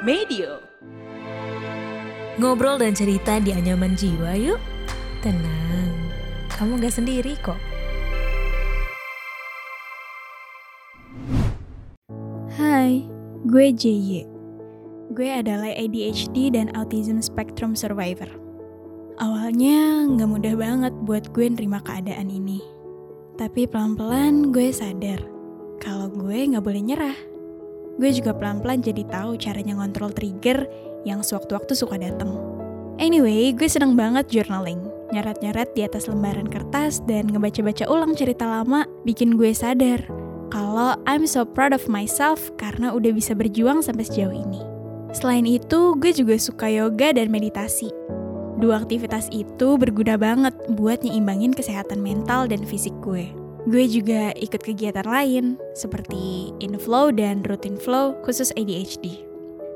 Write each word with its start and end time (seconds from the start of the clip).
Medio. 0.00 0.64
Ngobrol 2.40 2.80
dan 2.80 2.96
cerita 2.96 3.36
di 3.36 3.52
anyaman 3.52 3.92
jiwa 3.92 4.32
yuk. 4.32 4.56
Tenang, 5.20 5.92
kamu 6.56 6.80
gak 6.80 6.96
sendiri 6.96 7.36
kok. 7.44 7.60
Hai, 12.56 13.04
gue 13.44 13.66
JY. 13.76 14.24
Gue 15.12 15.28
adalah 15.36 15.68
ADHD 15.68 16.56
dan 16.56 16.72
Autism 16.72 17.20
Spectrum 17.20 17.76
Survivor. 17.76 18.32
Awalnya 19.20 20.08
nggak 20.16 20.30
mudah 20.32 20.54
banget 20.56 20.96
buat 21.04 21.28
gue 21.36 21.44
nerima 21.44 21.84
keadaan 21.84 22.32
ini. 22.32 22.64
Tapi 23.36 23.68
pelan-pelan 23.68 24.48
gue 24.48 24.72
sadar 24.72 25.20
kalau 25.76 26.08
gue 26.08 26.56
nggak 26.56 26.64
boleh 26.64 26.80
nyerah. 26.80 27.29
Gue 28.00 28.16
juga 28.16 28.32
pelan-pelan 28.32 28.80
jadi 28.80 29.04
tahu 29.12 29.36
caranya 29.36 29.76
ngontrol 29.76 30.08
trigger 30.16 30.64
yang 31.04 31.20
sewaktu-waktu 31.20 31.76
suka 31.76 32.00
datang. 32.00 32.32
Anyway, 32.96 33.52
gue 33.52 33.68
seneng 33.68 33.92
banget 33.92 34.32
journaling. 34.32 34.80
Nyarat-nyarat 35.12 35.76
di 35.76 35.84
atas 35.84 36.08
lembaran 36.08 36.48
kertas 36.48 37.04
dan 37.04 37.28
ngebaca-baca 37.28 37.84
ulang 37.92 38.16
cerita 38.16 38.48
lama 38.48 38.88
bikin 39.04 39.36
gue 39.36 39.52
sadar 39.52 40.00
kalau 40.50 40.98
I'm 41.06 41.28
so 41.28 41.46
proud 41.46 41.70
of 41.76 41.86
myself 41.86 42.50
karena 42.58 42.90
udah 42.90 43.14
bisa 43.14 43.36
berjuang 43.38 43.86
sampai 43.86 44.02
sejauh 44.08 44.34
ini. 44.34 44.62
Selain 45.10 45.46
itu, 45.46 45.94
gue 45.98 46.10
juga 46.14 46.38
suka 46.38 46.70
yoga 46.70 47.14
dan 47.14 47.30
meditasi. 47.30 47.90
Dua 48.60 48.78
aktivitas 48.82 49.30
itu 49.32 49.80
berguna 49.80 50.20
banget 50.20 50.52
buat 50.76 51.02
nyimbangin 51.02 51.56
kesehatan 51.56 52.02
mental 52.04 52.46
dan 52.46 52.62
fisik 52.62 52.92
gue. 53.02 53.39
Gue 53.68 53.84
juga 53.84 54.32
ikut 54.40 54.64
kegiatan 54.64 55.04
lain, 55.04 55.60
seperti 55.76 56.48
inflow 56.64 57.12
dan 57.12 57.44
routine 57.44 57.76
flow 57.76 58.16
khusus 58.24 58.48
ADHD. 58.56 59.20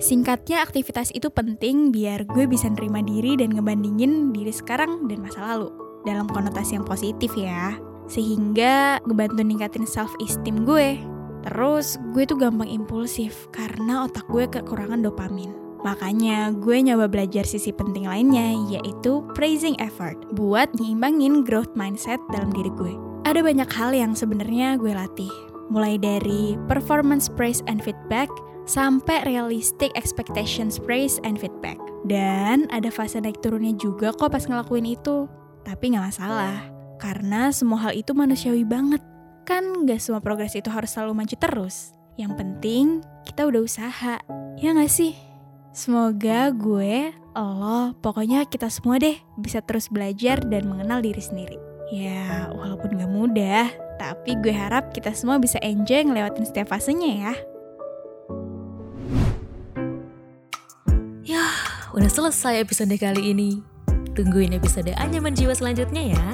Singkatnya, 0.00 0.60
aktivitas 0.60 1.12
itu 1.16 1.32
penting 1.32 1.88
biar 1.88 2.28
gue 2.28 2.44
bisa 2.44 2.68
nerima 2.68 3.00
diri 3.00 3.40
dan 3.40 3.56
ngebandingin 3.56 4.36
diri 4.36 4.52
sekarang 4.52 5.08
dan 5.08 5.24
masa 5.24 5.44
lalu. 5.44 5.72
Dalam 6.04 6.28
konotasi 6.28 6.76
yang 6.76 6.84
positif 6.84 7.32
ya. 7.36 7.76
Sehingga 8.08 9.00
ngebantu 9.04 9.44
ningkatin 9.44 9.84
self-esteem 9.88 10.64
gue. 10.68 11.00
Terus, 11.48 11.96
gue 12.12 12.28
tuh 12.28 12.36
gampang 12.36 12.68
impulsif 12.68 13.48
karena 13.52 14.04
otak 14.04 14.28
gue 14.28 14.44
kekurangan 14.44 15.00
dopamin. 15.00 15.52
Makanya 15.80 16.52
gue 16.52 16.76
nyoba 16.84 17.08
belajar 17.08 17.48
sisi 17.48 17.72
penting 17.72 18.04
lainnya 18.04 18.52
yaitu 18.68 19.24
praising 19.32 19.76
effort 19.80 20.20
buat 20.36 20.68
nyimbangin 20.76 21.40
growth 21.40 21.72
mindset 21.72 22.20
dalam 22.28 22.52
diri 22.52 22.68
gue. 22.76 23.09
Ada 23.30 23.46
banyak 23.46 23.70
hal 23.70 23.94
yang 23.94 24.18
sebenarnya 24.18 24.74
gue 24.74 24.90
latih. 24.90 25.30
Mulai 25.70 26.02
dari 26.02 26.58
performance 26.66 27.30
praise 27.30 27.62
and 27.70 27.78
feedback 27.78 28.26
sampai 28.66 29.22
realistic 29.22 29.94
expectations 29.94 30.82
praise 30.82 31.22
and 31.22 31.38
feedback. 31.38 31.78
Dan 32.10 32.66
ada 32.74 32.90
fase 32.90 33.22
naik 33.22 33.38
turunnya 33.38 33.70
juga 33.78 34.10
kok 34.10 34.34
pas 34.34 34.42
ngelakuin 34.42 34.98
itu. 34.98 35.30
Tapi 35.62 35.94
nggak 35.94 36.10
masalah, 36.10 36.58
karena 36.98 37.54
semua 37.54 37.86
hal 37.86 37.94
itu 37.94 38.10
manusiawi 38.18 38.66
banget. 38.66 38.98
Kan 39.46 39.86
gak 39.86 40.02
semua 40.02 40.18
progres 40.18 40.58
itu 40.58 40.66
harus 40.66 40.90
selalu 40.90 41.22
maju 41.22 41.36
terus. 41.38 41.94
Yang 42.18 42.34
penting, 42.34 43.06
kita 43.30 43.46
udah 43.46 43.62
usaha. 43.62 44.18
Ya 44.58 44.74
gak 44.74 44.90
sih? 44.90 45.14
Semoga 45.70 46.50
gue, 46.50 47.14
lo, 47.38 47.94
pokoknya 48.02 48.50
kita 48.50 48.66
semua 48.66 48.98
deh 48.98 49.14
bisa 49.38 49.62
terus 49.62 49.86
belajar 49.86 50.42
dan 50.42 50.66
mengenal 50.66 50.98
diri 50.98 51.22
sendiri. 51.22 51.69
Ya, 51.90 52.46
walaupun 52.54 52.94
gak 52.94 53.10
mudah, 53.10 53.66
tapi 53.98 54.38
gue 54.38 54.54
harap 54.54 54.94
kita 54.94 55.10
semua 55.10 55.42
bisa 55.42 55.58
enjoy 55.58 56.06
ngelewatin 56.06 56.46
setiap 56.46 56.70
fasenya 56.70 57.10
ya. 57.18 57.34
Yah, 61.26 61.54
udah 61.90 62.06
selesai 62.06 62.62
episode 62.62 62.94
kali 62.94 63.34
ini. 63.34 63.58
Tungguin 64.14 64.54
episode 64.54 64.94
Anyaman 65.02 65.34
Jiwa 65.34 65.50
selanjutnya 65.50 66.14
ya. 66.14 66.26